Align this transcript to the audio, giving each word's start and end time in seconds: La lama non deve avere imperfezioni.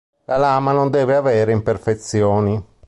La 0.25 0.35
lama 0.37 0.71
non 0.71 0.89
deve 0.89 1.13
avere 1.15 1.51
imperfezioni. 1.51 2.65